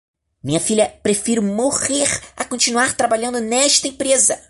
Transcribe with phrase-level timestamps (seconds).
[0.43, 4.35] Minha filha, prefiro morrer a continuar trabalhando nesta empresa